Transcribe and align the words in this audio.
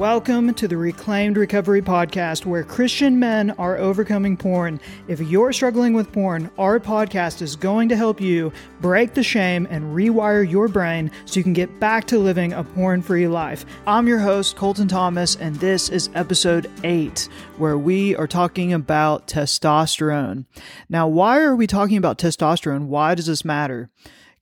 Welcome 0.00 0.54
to 0.54 0.66
the 0.66 0.78
Reclaimed 0.78 1.36
Recovery 1.36 1.82
Podcast, 1.82 2.46
where 2.46 2.64
Christian 2.64 3.18
men 3.18 3.50
are 3.58 3.76
overcoming 3.76 4.34
porn. 4.34 4.80
If 5.08 5.20
you're 5.20 5.52
struggling 5.52 5.92
with 5.92 6.10
porn, 6.10 6.50
our 6.56 6.80
podcast 6.80 7.42
is 7.42 7.54
going 7.54 7.90
to 7.90 7.96
help 7.96 8.18
you 8.18 8.50
break 8.80 9.12
the 9.12 9.22
shame 9.22 9.68
and 9.68 9.94
rewire 9.94 10.50
your 10.50 10.68
brain 10.68 11.10
so 11.26 11.38
you 11.38 11.44
can 11.44 11.52
get 11.52 11.78
back 11.80 12.06
to 12.06 12.18
living 12.18 12.54
a 12.54 12.64
porn 12.64 13.02
free 13.02 13.28
life. 13.28 13.66
I'm 13.86 14.08
your 14.08 14.20
host, 14.20 14.56
Colton 14.56 14.88
Thomas, 14.88 15.36
and 15.36 15.56
this 15.56 15.90
is 15.90 16.08
episode 16.14 16.70
8, 16.82 17.28
where 17.58 17.76
we 17.76 18.16
are 18.16 18.26
talking 18.26 18.72
about 18.72 19.28
testosterone. 19.28 20.46
Now, 20.88 21.08
why 21.08 21.40
are 21.40 21.54
we 21.54 21.66
talking 21.66 21.98
about 21.98 22.16
testosterone? 22.16 22.86
Why 22.86 23.14
does 23.14 23.26
this 23.26 23.44
matter? 23.44 23.90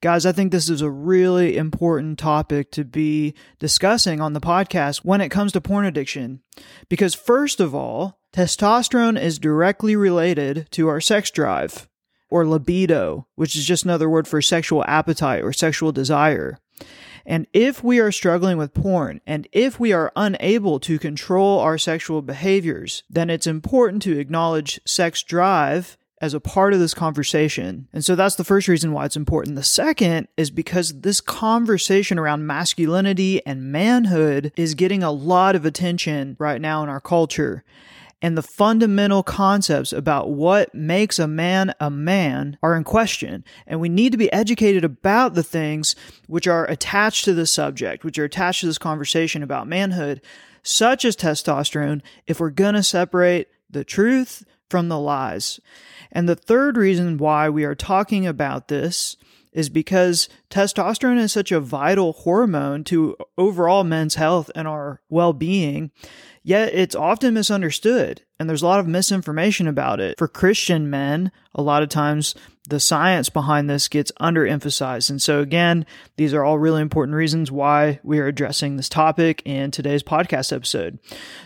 Guys, 0.01 0.25
I 0.25 0.31
think 0.31 0.53
this 0.53 0.71
is 0.71 0.81
a 0.81 0.91
really 0.91 1.57
important 1.57 2.21
topic 2.21 2.71
to 2.71 2.85
be 2.85 3.35
discussing 3.59 4.21
on 4.21 4.33
the 4.33 4.41
podcast 4.41 4.99
when 4.99 5.21
it 5.21 5.31
comes 5.31 5.51
to 5.53 5.61
porn 5.61 5.87
addiction. 5.87 6.41
Because, 6.89 7.17
first 7.17 7.59
of 7.59 7.75
all, 7.75 8.21
testosterone 8.33 9.21
is 9.21 9.41
directly 9.41 9.97
related 9.97 10.69
to 10.71 10.87
our 10.87 11.01
sex 11.01 11.33
drive 11.33 11.89
or 12.31 12.47
libido, 12.47 13.27
which 13.35 13.57
is 13.57 13.67
just 13.67 13.85
another 13.85 14.09
word 14.09 14.29
for 14.29 14.41
sexual 14.41 14.85
appetite 14.87 15.43
or 15.43 15.53
sexual 15.53 15.91
desire. 15.91 16.61
And 17.27 17.49
if 17.53 17.83
we 17.83 17.99
are 17.99 18.13
struggling 18.13 18.57
with 18.57 18.75
porn 18.75 19.21
and 19.27 19.49
if 19.51 19.81
we 19.81 19.93
are 19.93 20.13
unable 20.15 20.79
to 20.81 21.01
control 21.01 21.59
our 21.59 21.77
sexual 21.77 22.23
behaviors, 22.23 23.03
then 23.11 23.31
it's 23.31 23.49
important 23.49 24.03
to 24.03 24.17
acknowledge 24.17 24.81
sex 24.87 25.25
drive 25.25 25.99
as 26.21 26.35
a 26.35 26.41
part 26.41 26.73
of 26.73 26.81
this 26.81 26.95
conversation. 26.95 27.89
And 27.93 28.05
so 28.05 28.15
that's 28.15 28.35
the 28.35 28.45
first 28.45 28.69
reason 28.69 28.93
why 28.93 29.05
it's 29.05 29.17
important. 29.17 29.57
The 29.57 29.63
second 29.63 30.29
is 30.37 30.51
because 30.51 31.01
this 31.01 31.21
conversation 31.21 32.19
around 32.19 32.47
masculinity 32.47 33.45
and 33.47 33.71
manhood 33.73 34.53
is 34.57 34.75
getting 34.75 35.03
a 35.03 35.13
lot 35.13 35.55
of 35.55 35.65
attention 35.65 36.37
right 36.39 36.61
now 36.61 36.83
in 36.83 36.89
our 36.89 37.01
culture. 37.01 37.65
And 38.21 38.37
the 38.37 38.43
fundamental 38.43 39.23
concepts 39.23 39.93
about 39.93 40.31
what 40.31 40.75
makes 40.75 41.21
a 41.21 41.29
man 41.29 41.73
a 41.79 41.89
man 41.89 42.59
are 42.65 42.75
in 42.75 42.83
question. 42.83 43.45
And 43.65 43.81
we 43.81 43.89
need 43.89 44.11
to 44.11 44.19
be 44.19 44.33
educated 44.33 44.85
about 44.85 45.35
the 45.35 45.45
things 45.45 45.95
which 46.27 46.49
are 46.49 46.65
attached 46.65 47.25
to 47.27 47.35
this 47.35 47.53
subject, 47.53 48.05
which 48.05 48.19
are 48.19 48.25
attached 48.25 48.61
to 48.61 48.67
this 48.67 48.79
conversation 48.79 49.45
about 49.45 49.69
manhood, 49.69 50.21
such 50.65 51.05
as 51.05 51.15
testosterone, 51.15 52.03
if 52.27 52.41
we're 52.41 52.51
going 52.51 52.75
to 52.75 52.83
separate 52.83 53.47
the 53.71 53.85
truth 53.85 54.45
from 54.69 54.89
the 54.89 54.99
lies. 54.99 55.61
And 56.11 56.29
the 56.29 56.37
third 56.37 56.77
reason 56.77 57.19
why 57.19 57.49
we 57.49 57.65
are 57.65 57.75
talking 57.75 58.27
about 58.27 58.69
this 58.69 59.17
is 59.53 59.69
because 59.69 60.29
testosterone 60.51 61.19
is 61.19 61.33
such 61.33 61.51
a 61.51 61.61
vital 61.61 62.13
hormone 62.13 62.85
to 62.85 63.17
overall 63.37 63.83
men's 63.85 64.15
health 64.15 64.51
and 64.55 64.69
our 64.69 65.01
well 65.09 65.33
being, 65.33 65.91
yet 66.43 66.73
it's 66.75 66.95
often 66.95 67.35
misunderstood. 67.35 68.23
And 68.39 68.49
there's 68.49 68.63
a 68.63 68.67
lot 68.67 68.81
of 68.81 68.87
misinformation 68.87 69.67
about 69.67 70.01
it. 70.01 70.19
For 70.19 70.29
Christian 70.29 70.89
men, 70.91 71.33
a 71.55 71.63
lot 71.63 71.83
of 71.83 71.89
times 71.89 72.35
the 72.69 72.81
science 72.81 73.29
behind 73.29 73.69
this 73.69 73.89
gets 73.89 74.13
underemphasized. 74.21 75.11
And 75.11 75.21
so, 75.21 75.41
again, 75.41 75.87
these 76.17 76.35
are 76.35 76.45
all 76.45 76.59
really 76.59 76.83
important 76.83 77.17
reasons 77.17 77.51
why 77.51 78.01
we 78.03 78.19
are 78.19 78.27
addressing 78.27 78.77
this 78.77 78.89
topic 78.89 79.43
in 79.45 79.71
today's 79.71 80.03
podcast 80.03 80.53
episode. 80.53 80.99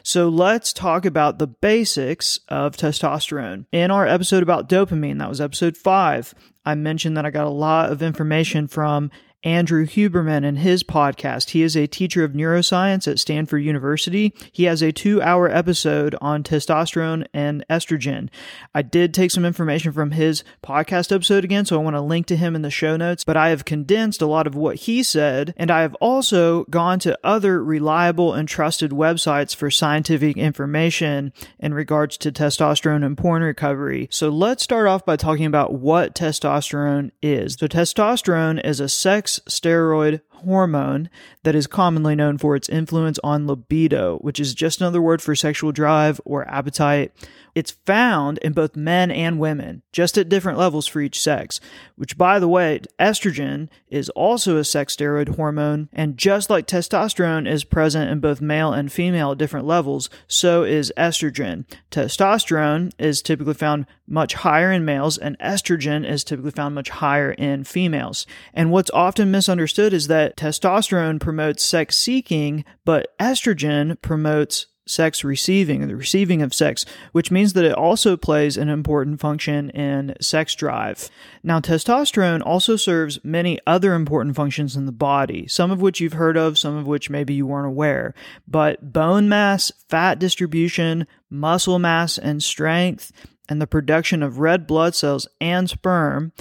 So, 0.03 0.29
let's 0.29 0.73
talk 0.73 1.05
about 1.05 1.39
the 1.39 1.47
basics 1.47 2.41
of 2.49 2.77
testosterone. 2.77 3.67
In 3.73 3.91
our 3.91 4.07
episode 4.07 4.43
about 4.43 4.69
dopamine, 4.69 5.19
that 5.19 5.29
was 5.29 5.41
episode 5.41 5.77
five, 5.77 6.35
I 6.65 6.75
mentioned 6.75 7.17
that 7.17 7.27
I 7.27 7.31
got 7.31 7.47
a 7.47 7.51
lot 7.51 7.91
of 7.91 8.03
information 8.03 8.69
from 8.69 9.11
Andrew 9.45 9.87
Huberman 9.87 10.45
and 10.45 10.59
his 10.59 10.83
podcast. 10.83 11.51
He 11.51 11.63
is 11.63 11.77
a 11.77 11.87
teacher 11.87 12.25
of 12.25 12.33
neuroscience 12.33 13.11
at 13.11 13.19
Stanford 13.19 13.63
University. 13.63 14.35
He 14.53 14.65
has 14.65 14.83
a 14.83 14.93
two 14.93 15.21
hour 15.23 15.51
episode 15.51 16.15
on 16.21 16.43
testosterone 16.43 17.27
and 17.35 17.65
estrogen. 17.69 18.29
I 18.75 18.83
did 18.83 19.13
take 19.13 19.31
some 19.31 19.45
information 19.45 19.93
from 19.93 20.13
his 20.13 20.45
podcast 20.63 21.13
episode 21.13 21.45
again, 21.45 21.65
so 21.65 21.79
I 21.79 21.83
want 21.83 21.97
to 21.97 22.01
link 22.01 22.27
to 22.27 22.37
him 22.37 22.55
in 22.55 22.63
the 22.63 22.71
show 22.71 22.97
notes, 22.97 23.25
but 23.25 23.37
I 23.37 23.49
have 23.49 23.65
condensed 23.65 24.23
a 24.23 24.27
lot 24.27 24.47
of 24.47 24.55
what 24.55 24.77
he 24.77 25.03
said, 25.03 25.55
and 25.57 25.71
I 25.71 25.83
have 25.83 25.95
also 25.97 26.65
gone 26.65 26.99
to 27.01 27.19
other 27.25 27.63
reliable 27.63 28.35
and 28.35 28.49
trusted 28.49 28.93
websites 28.93 29.55
for 29.57 29.71
scientific 29.71 30.37
information 30.37 31.33
in 31.59 31.75
regards 31.75 32.17
to 32.19 32.33
testosterone 32.33 33.05
and 33.05 33.19
porn 33.19 33.43
recovery. 33.43 34.09
So 34.11 34.29
let's 34.29 34.63
start 34.63 34.87
off 34.87 35.05
by 35.05 35.17
talking 35.17 35.47
about 35.47 35.75
what 35.75 36.15
testosterone 36.15 37.11
is. 37.21 37.55
So, 37.55 37.67
testosterone 37.67 38.65
is 38.65 38.81
a 38.81 38.89
sex 38.89 39.32
steroid 39.49 40.21
hormone 40.45 41.11
that 41.43 41.55
is 41.55 41.67
commonly 41.67 42.15
known 42.15 42.39
for 42.39 42.57
its 42.57 42.69
influence 42.69 43.19
on 43.25 43.47
libido, 43.47 44.19
which 44.19 44.39
is 44.39 44.55
just 44.55 44.81
another 44.81 45.03
word 45.03 45.23
for 45.23 45.35
sexual 45.35 45.73
drive 45.73 46.21
or 46.25 46.49
appetite. 46.49 47.13
It's 47.55 47.73
found 47.85 48.39
in 48.39 48.55
both 48.55 48.77
men 48.77 49.11
and 49.11 49.39
women, 49.39 49.83
just 49.93 50.17
at 50.17 50.31
different 50.31 50.59
levels 50.59 50.87
for 50.87 51.01
each 51.03 51.21
sex, 51.21 51.61
which, 51.97 52.17
by 52.17 52.39
the 52.39 52.49
way, 52.49 52.81
estrogen 52.99 53.69
is 53.89 54.09
also 54.11 54.57
a 54.57 54.65
sex 54.65 54.97
steroid 54.97 55.37
hormone. 55.37 55.91
And 55.93 56.17
just 56.17 56.49
like 56.49 56.67
testosterone 56.67 57.47
is 57.47 57.65
present 57.65 58.11
in 58.11 58.21
both 58.21 58.41
male 58.41 58.73
and 58.73 58.91
female 58.91 59.33
at 59.33 59.39
different 59.39 59.67
levels, 59.67 60.09
so 60.27 60.63
is 60.63 60.93
estrogen. 60.97 61.67
Testosterone 61.91 62.93
is 62.99 63.21
typically 63.21 63.55
found 63.55 63.85
much 64.07 64.35
higher 64.35 64.73
in 64.73 64.85
males, 64.87 65.19
and 65.19 65.39
estrogen 65.39 66.09
is 66.09 66.25
typically 66.25 66.51
found 66.53 66.75
much 66.75 66.89
higher 66.89 67.33
in 67.33 67.65
females. 67.65 68.27
And 68.55 68.71
what's 68.71 68.91
often 68.93 69.31
misunderstood 69.31 69.93
is 69.93 70.07
that 70.09 70.32
testosterone 70.37 71.21
promotes 71.21 71.65
sex 71.65 71.97
seeking, 71.97 72.65
but 72.85 73.17
estrogen 73.19 74.01
promotes 74.03 74.67
sex 74.87 75.23
receiving, 75.23 75.87
the 75.87 75.97
receiving 75.97 76.43
of 76.43 76.53
sex, 76.53 76.85
which 77.13 77.31
means 77.31 77.53
that 77.53 77.65
it 77.65 77.75
also 77.75 78.17
plays 78.17 78.57
an 78.57 78.69
important 78.69 79.21
function 79.21 79.71
in 79.71 80.15
sex 80.21 80.55
drive. 80.55 81.09
Now, 81.43 81.61
testosterone 81.61 82.45
also 82.45 82.77
serves 82.77 83.25
many 83.25 83.59
other 83.67 83.95
important 83.95 84.35
functions 84.37 84.77
in 84.77 84.87
the 84.87 84.93
body, 84.93 85.47
some 85.47 85.71
of 85.71 85.81
which 85.81 86.01
you've 86.01 86.15
heard 86.15 86.37
of, 86.37 86.59
some 86.59 86.77
of 86.77 86.87
which 86.87 87.11
maybe 87.11 87.35
you 87.35 87.47
weren't 87.47 87.67
aware. 87.67 88.15
But 88.47 88.93
bone 88.93 89.29
mass, 89.29 89.71
fat 89.89 90.19
distribution, 90.19 91.07
muscle 91.31 91.79
mass 91.79 92.19
and 92.19 92.43
strength, 92.43 93.13
and 93.49 93.61
the 93.61 93.67
production 93.67 94.23
of 94.23 94.39
red 94.39 94.67
blood 94.67 94.95
cells 94.95 95.29
and 95.41 95.69
sperm 95.69 96.33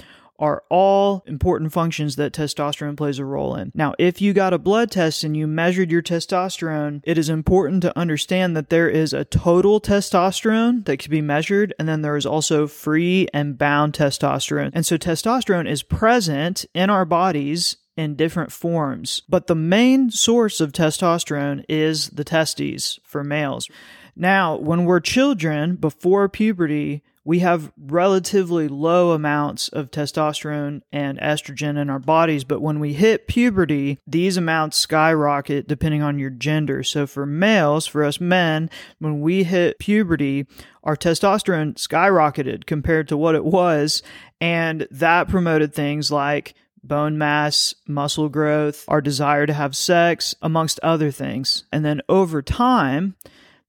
are 0.42 0.64
all 0.68 1.22
important 1.28 1.72
functions 1.72 2.16
that 2.16 2.32
testosterone 2.32 2.96
plays 2.96 3.20
a 3.20 3.24
role 3.24 3.54
in. 3.54 3.70
Now, 3.76 3.94
if 3.96 4.20
you 4.20 4.32
got 4.32 4.52
a 4.52 4.58
blood 4.58 4.90
test 4.90 5.22
and 5.22 5.36
you 5.36 5.46
measured 5.46 5.92
your 5.92 6.02
testosterone, 6.02 7.00
it 7.04 7.16
is 7.16 7.28
important 7.28 7.80
to 7.82 7.96
understand 7.96 8.56
that 8.56 8.68
there 8.68 8.90
is 8.90 9.12
a 9.12 9.24
total 9.24 9.80
testosterone 9.80 10.84
that 10.86 10.98
can 10.98 11.12
be 11.12 11.20
measured, 11.20 11.72
and 11.78 11.88
then 11.88 12.02
there 12.02 12.16
is 12.16 12.26
also 12.26 12.66
free 12.66 13.28
and 13.32 13.56
bound 13.56 13.92
testosterone. 13.92 14.72
And 14.74 14.84
so 14.84 14.98
testosterone 14.98 15.70
is 15.70 15.84
present 15.84 16.66
in 16.74 16.90
our 16.90 17.04
bodies 17.04 17.76
in 17.96 18.16
different 18.16 18.50
forms, 18.50 19.22
but 19.28 19.46
the 19.46 19.54
main 19.54 20.10
source 20.10 20.60
of 20.60 20.72
testosterone 20.72 21.64
is 21.68 22.08
the 22.08 22.24
testes 22.24 22.98
for 23.04 23.22
males. 23.22 23.68
Now, 24.16 24.56
when 24.56 24.86
we're 24.86 25.00
children 25.00 25.76
before 25.76 26.28
puberty, 26.28 27.04
we 27.24 27.38
have 27.38 27.72
relatively 27.78 28.68
low 28.68 29.12
amounts 29.12 29.68
of 29.68 29.90
testosterone 29.90 30.82
and 30.92 31.18
estrogen 31.20 31.80
in 31.80 31.88
our 31.88 31.98
bodies, 31.98 32.44
but 32.44 32.60
when 32.60 32.80
we 32.80 32.94
hit 32.94 33.28
puberty, 33.28 33.98
these 34.06 34.36
amounts 34.36 34.76
skyrocket 34.76 35.68
depending 35.68 36.02
on 36.02 36.18
your 36.18 36.30
gender. 36.30 36.82
So 36.82 37.06
for 37.06 37.24
males, 37.24 37.86
for 37.86 38.04
us 38.04 38.20
men, 38.20 38.70
when 38.98 39.20
we 39.20 39.44
hit 39.44 39.78
puberty, 39.78 40.46
our 40.82 40.96
testosterone 40.96 41.74
skyrocketed 41.74 42.66
compared 42.66 43.08
to 43.08 43.16
what 43.16 43.34
it 43.34 43.44
was, 43.44 44.02
and 44.40 44.88
that 44.90 45.28
promoted 45.28 45.72
things 45.72 46.10
like 46.10 46.54
bone 46.82 47.16
mass, 47.16 47.76
muscle 47.86 48.28
growth, 48.28 48.84
our 48.88 49.00
desire 49.00 49.46
to 49.46 49.52
have 49.52 49.76
sex, 49.76 50.34
amongst 50.42 50.80
other 50.80 51.12
things. 51.12 51.64
And 51.70 51.84
then 51.84 52.02
over 52.08 52.42
time, 52.42 53.14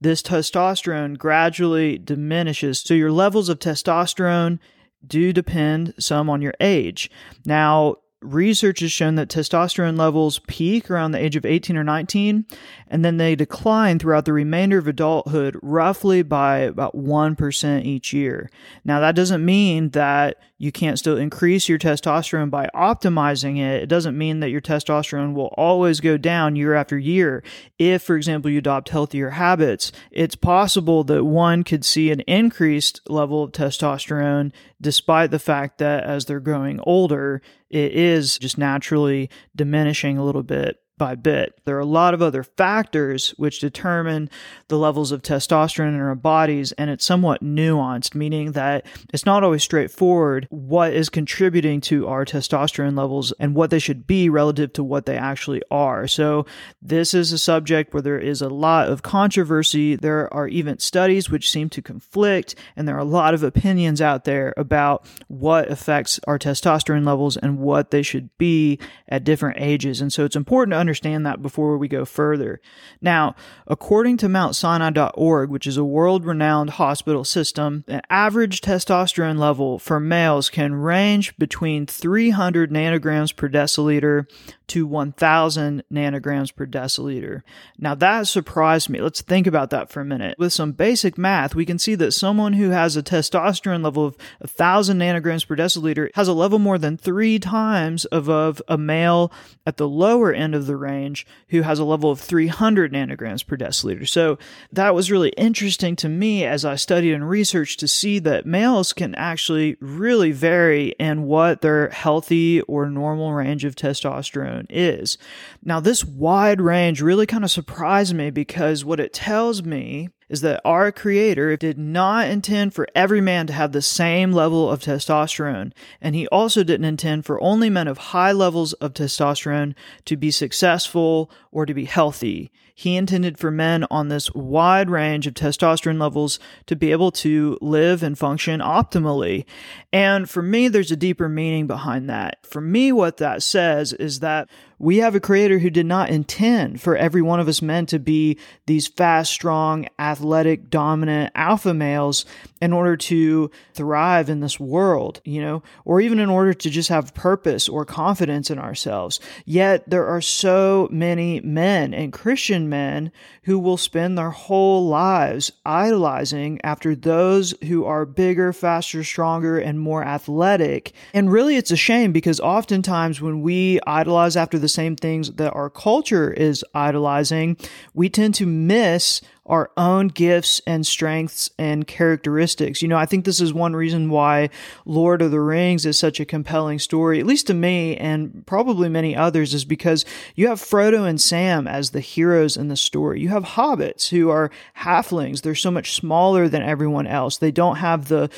this 0.04 0.22
testosterone 0.22 1.18
gradually 1.18 1.98
diminishes. 1.98 2.80
So 2.80 2.94
your 2.94 3.12
levels 3.12 3.50
of 3.50 3.60
testosterone 3.60 4.60
do 5.06 5.34
depend 5.34 5.94
some 5.98 6.30
on 6.30 6.42
your 6.42 6.54
age. 6.60 7.10
Now, 7.46 7.96
research 8.24 8.80
has 8.80 8.92
shown 8.92 9.16
that 9.16 9.30
testosterone 9.30 9.98
levels 9.98 10.40
peak 10.48 10.90
around 10.90 11.12
the 11.12 11.24
age 11.24 11.36
of 11.36 11.46
18 11.46 11.78
or 11.78 11.84
19, 11.84 12.46
and 12.88 13.06
then 13.06 13.18
they 13.18 13.36
decline 13.36 14.00
throughout 14.00 14.26
the 14.26 14.34
remainder 14.34 14.78
of 14.78 14.88
adulthood, 14.88 15.58
roughly 15.62 16.22
by 16.22 16.60
about 16.60 16.96
1% 16.96 17.86
each 17.86 18.14
year. 18.14 18.50
Now, 18.86 19.00
that 19.00 19.16
doesn't 19.16 19.44
mean 19.44 19.90
that 19.90 20.38
you 20.58 20.72
can't 20.72 20.98
still 20.98 21.18
increase 21.18 21.68
your 21.68 21.78
testosterone 21.78 22.50
by 22.50 22.70
optimizing 22.74 23.58
it. 23.58 23.84
It 23.84 23.90
doesn't 23.90 24.18
mean 24.18 24.40
that 24.40 24.50
your 24.50 24.62
testosterone 24.62 25.34
will 25.34 25.54
always 25.58 26.00
go 26.00 26.16
down 26.16 26.56
year 26.56 26.74
after 26.74 26.98
year. 26.98 27.44
If, 27.78 28.04
for 28.04 28.16
example, 28.16 28.50
you 28.50 28.60
adopt 28.60 28.88
healthier 28.88 29.32
habits, 29.32 29.92
it's 30.10 30.36
possible 30.36 31.04
that 31.04 31.26
one 31.26 31.64
could 31.64 31.84
see 31.84 32.12
an 32.12 32.22
increased 32.22 33.02
level 33.10 33.44
of 33.44 33.52
testosterone 33.52 34.54
despite 34.80 35.32
the 35.32 35.40
fact 35.40 35.80
that 35.80 36.04
as 36.04 36.26
they're 36.26 36.40
growing 36.40 36.80
older, 36.82 37.42
it 37.74 37.94
is 37.94 38.38
just 38.38 38.58
naturally 38.58 39.30
diminishing 39.56 40.18
a 40.18 40.24
little 40.24 40.44
bit 40.44 40.78
by 41.04 41.16
bit. 41.16 41.60
There 41.66 41.76
are 41.76 41.82
a 41.82 41.86
lot 41.86 42.14
of 42.14 42.22
other 42.22 42.44
factors 42.44 43.32
which 43.32 43.60
determine 43.60 44.30
the 44.70 44.78
levels 44.78 45.12
of 45.12 45.22
testosterone 45.22 45.90
in 45.90 46.00
our 46.00 46.16
bodies, 46.16 46.72
and 46.72 46.90
it's 46.90 47.04
somewhat 47.04 47.44
nuanced, 47.44 48.16
meaning 48.16 48.54
that 48.54 48.86
it's 49.14 49.26
not 49.26 49.44
always 49.44 49.64
straightforward 49.64 50.48
what 50.50 50.94
is 50.94 51.10
contributing 51.10 51.82
to 51.82 52.08
our 52.08 52.24
testosterone 52.24 52.98
levels 52.98 53.34
and 53.34 53.54
what 53.54 53.70
they 53.70 53.80
should 53.80 54.08
be 54.08 54.30
relative 54.30 54.72
to 54.72 54.82
what 54.82 55.06
they 55.06 55.18
actually 55.18 55.62
are. 55.70 56.08
So, 56.08 56.46
this 56.82 57.14
is 57.14 57.34
a 57.34 57.38
subject 57.38 57.94
where 57.94 58.02
there 58.02 58.18
is 58.18 58.42
a 58.42 58.48
lot 58.48 58.88
of 58.88 59.04
controversy. 59.04 59.98
There 59.98 60.34
are 60.34 60.48
even 60.48 60.80
studies 60.80 61.30
which 61.30 61.52
seem 61.52 61.68
to 61.72 61.82
conflict, 61.82 62.56
and 62.78 62.88
there 62.88 62.96
are 62.96 63.00
a 63.00 63.04
lot 63.04 63.34
of 63.34 63.44
opinions 63.44 64.00
out 64.00 64.24
there 64.24 64.54
about 64.56 65.06
what 65.28 65.70
affects 65.70 66.18
our 66.28 66.40
testosterone 66.40 67.06
levels 67.06 67.36
and 67.36 67.60
what 67.60 67.92
they 67.92 68.04
should 68.04 68.30
be 68.38 68.80
at 69.10 69.26
different 69.26 69.58
ages. 69.60 70.00
And 70.00 70.14
so, 70.14 70.24
it's 70.24 70.38
important 70.38 70.72
to 70.72 70.78
understand 70.78 70.93
that 71.02 71.42
before 71.42 71.78
we 71.78 71.88
go 71.88 72.06
further. 72.06 72.62
Now, 73.02 73.36
according 73.68 74.18
to 74.18 74.28
MountSinai.org, 74.28 75.50
which 75.50 75.68
is 75.68 75.78
a 75.78 75.84
world 75.84 76.26
renowned 76.26 76.72
hospital 76.72 77.24
system, 77.24 77.84
an 77.88 78.02
average 78.10 78.62
testosterone 78.62 79.38
level 79.38 79.80
for 79.80 80.00
males 80.00 80.50
can 80.50 80.74
range 80.74 81.36
between 81.38 81.86
300 81.86 82.72
nanograms 82.72 83.36
per 83.36 83.50
deciliter 83.50 84.28
to 84.68 84.88
1000 84.88 85.84
nanograms 85.92 86.56
per 86.56 86.66
deciliter. 86.66 87.42
Now 87.78 87.96
that 87.96 88.28
surprised 88.28 88.90
me. 88.90 89.02
Let's 89.02 89.22
think 89.22 89.46
about 89.46 89.70
that 89.72 89.90
for 89.90 90.02
a 90.02 90.06
minute. 90.06 90.38
With 90.40 90.54
some 90.54 90.72
basic 90.72 91.18
math, 91.18 91.54
we 91.54 91.66
can 91.66 91.78
see 91.78 91.96
that 91.96 92.14
someone 92.14 92.54
who 92.54 92.70
has 92.70 92.96
a 92.96 93.04
testosterone 93.04 93.84
level 93.84 94.06
of 94.06 94.18
1000 94.40 94.98
nanograms 94.98 95.48
per 95.48 95.56
deciliter 95.56 96.10
has 96.16 96.28
a 96.28 96.34
level 96.34 96.60
more 96.60 96.78
than 96.78 96.98
three 96.98 97.40
times 97.40 98.08
above 98.12 98.62
a 98.68 98.78
male 98.78 99.32
at 99.66 99.78
the 99.78 99.88
lower 99.88 100.34
end 100.34 100.56
of 100.56 100.66
the 100.74 100.78
range 100.78 101.26
who 101.50 101.62
has 101.62 101.78
a 101.78 101.86
level 101.86 102.10
of 102.10 102.20
300 102.20 102.92
nanograms 102.92 103.46
per 103.46 103.56
deciliter. 103.56 104.08
So 104.08 104.40
that 104.72 104.96
was 104.96 105.12
really 105.12 105.30
interesting 105.38 105.96
to 105.98 106.10
me 106.10 106.44
as 106.46 106.66
I 106.66 106.76
studied 106.76 107.14
and 107.14 107.30
researched 107.30 107.80
to 107.82 107.88
see 107.88 108.18
that 108.20 108.48
males 108.48 108.92
can 108.92 109.14
actually 109.16 109.78
really 109.80 110.32
vary 110.32 110.96
in 111.00 111.24
what 111.24 111.62
their 111.62 111.90
healthy 111.90 112.62
or 112.62 112.90
normal 112.90 113.34
range 113.34 113.66
of 113.66 113.76
testosterone 113.76 114.66
is. 114.70 115.18
Now, 115.64 115.80
this 115.80 116.04
wide 116.04 116.60
range 116.60 117.02
really 117.02 117.28
kind 117.28 117.44
of 117.44 117.52
surprised 117.52 118.16
me 118.16 118.32
because 118.32 118.84
what 118.84 119.00
it 119.00 119.14
tells 119.14 119.64
me 119.64 120.10
is 120.34 120.42
that 120.42 120.60
our 120.66 120.92
creator 120.92 121.56
did 121.56 121.78
not 121.78 122.28
intend 122.28 122.74
for 122.74 122.88
every 122.96 123.22
man 123.22 123.46
to 123.46 123.54
have 123.54 123.72
the 123.72 123.84
same 123.84 124.32
level 124.32 124.68
of 124.68 124.82
testosterone, 124.82 125.72
and 126.02 126.16
he 126.16 126.28
also 126.30 126.64
didn't 126.64 126.86
intend 126.86 127.24
for 127.24 127.40
only 127.40 127.70
men 127.70 127.88
of 127.88 128.00
high 128.00 128.32
levels 128.32 128.74
of 128.74 128.96
testosterone 128.96 129.76
to 130.06 130.18
be 130.18 130.32
successful 130.32 131.30
or 131.52 131.68
to 131.68 131.74
be 131.76 131.86
healthy. 131.86 132.52
He 132.74 132.96
intended 132.96 133.38
for 133.38 133.52
men 133.52 133.86
on 133.92 134.08
this 134.08 134.34
wide 134.34 134.90
range 134.90 135.28
of 135.28 135.36
testosterone 135.36 136.02
levels 136.02 136.40
to 136.66 136.76
be 136.76 136.92
able 136.92 137.12
to 137.12 137.56
live 137.62 138.02
and 138.02 138.18
function 138.18 138.60
optimally. 138.60 139.46
And 139.92 140.28
for 140.28 140.42
me, 140.42 140.68
there's 140.68 140.92
a 140.92 140.96
deeper 140.96 141.30
meaning 141.30 141.68
behind 141.68 142.10
that. 142.10 142.44
For 142.44 142.60
me, 142.60 142.92
what 142.92 143.18
that 143.18 143.44
says 143.44 143.94
is 143.94 144.22
that 144.22 144.50
we 144.84 144.98
have 144.98 145.16
a 145.16 145.20
creator 145.22 145.60
who 145.60 145.70
did 145.70 145.86
not 145.86 146.10
intend 146.10 146.82
for 146.82 146.98
every 146.98 147.22
one 147.22 147.40
of 147.40 147.48
us 147.48 147.62
men 147.62 147.86
to 147.86 147.98
be 147.98 148.38
these 148.66 148.86
fast, 148.86 149.32
strong, 149.32 149.88
athletic, 149.98 150.70
dominant 150.70 151.32
alpha 151.36 151.74
males 151.74 152.26
in 152.62 152.74
order 152.74 152.98
to 152.98 153.50
thrive 153.74 154.30
in 154.30 154.42
this 154.42 154.60
world, 154.60 155.22
you 155.24 155.42
know, 155.42 155.64
or 155.86 156.02
even 156.02 156.20
in 156.20 156.30
order 156.30 156.54
to 156.54 156.70
just 156.70 156.90
have 156.90 157.14
purpose 157.14 157.70
or 157.70 157.86
confidence 157.86 158.52
in 158.52 158.60
ourselves. 158.60 159.22
Yet 159.46 159.90
there 159.90 160.06
are 160.06 160.22
so 160.22 160.90
many 160.92 161.40
men 161.40 161.94
and 161.94 162.12
Christian 162.12 162.68
men 162.68 163.12
who 163.44 163.60
will 163.60 163.78
spend 163.78 164.18
their 164.18 164.32
whole 164.32 164.88
lives 164.88 165.52
idolizing 165.66 166.60
after 166.62 166.94
those 166.94 167.54
who 167.68 167.86
are 167.86 168.06
bigger, 168.06 168.52
faster, 168.52 169.04
stronger, 169.04 169.58
and 169.58 169.80
more 169.80 170.04
athletic. 170.04 170.92
And 171.14 171.32
really, 171.32 171.56
it's 171.56 171.72
a 171.72 171.78
shame 171.78 172.12
because 172.12 172.42
oftentimes 172.42 173.22
when 173.22 173.42
we 173.42 173.80
idolize 173.88 174.36
after 174.36 174.60
the 174.60 174.73
same 174.74 174.96
things 174.96 175.32
that 175.34 175.54
our 175.54 175.70
culture 175.70 176.32
is 176.32 176.66
idolizing, 176.74 177.58
we 177.94 178.10
tend 178.10 178.36
to 178.36 178.46
miss 178.46 179.22
our 179.46 179.72
own 179.76 180.08
gifts 180.08 180.62
and 180.66 180.88
strengths 180.88 181.50
and 181.60 181.86
characteristics. 181.86 182.82
You 182.82 182.88
know, 182.88 182.98
I 182.98 183.06
think 183.06 183.26
this 183.26 183.42
is 183.42 183.54
one 183.54 183.76
reason 183.76 184.10
why 184.10 184.50
Lord 184.86 185.22
of 185.22 185.32
the 185.32 185.42
Rings 185.42 185.86
is 185.86 186.00
such 186.00 186.20
a 186.20 186.26
compelling 186.26 186.80
story, 186.80 187.20
at 187.20 187.26
least 187.26 187.48
to 187.48 187.54
me 187.54 187.98
and 187.98 188.46
probably 188.46 188.88
many 188.88 189.16
others, 189.16 189.54
is 189.54 189.66
because 189.66 190.06
you 190.36 190.48
have 190.48 190.62
Frodo 190.62 191.08
and 191.08 191.20
Sam 191.20 191.68
as 191.68 191.92
the 191.92 192.00
heroes 192.00 192.56
in 192.56 192.70
the 192.70 192.78
story. 192.78 193.20
You 193.20 193.30
have 193.30 193.44
hobbits 193.44 194.08
who 194.10 194.30
are 194.30 194.50
halflings. 194.78 195.42
They're 195.42 195.56
so 195.56 195.72
much 195.72 195.94
smaller 195.94 196.48
than 196.48 196.64
everyone 196.64 197.08
else. 197.08 197.38
They 197.38 197.52
don't 197.52 197.78
have 197.78 198.08
the 198.08 198.30